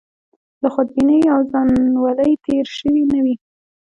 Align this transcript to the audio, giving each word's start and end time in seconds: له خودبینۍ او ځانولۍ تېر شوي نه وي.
له 0.61 0.67
خودبینۍ 0.73 1.21
او 1.33 1.39
ځانولۍ 1.51 2.31
تېر 2.45 2.65
شوي 2.77 3.03
نه 3.13 3.19
وي. 3.23 3.35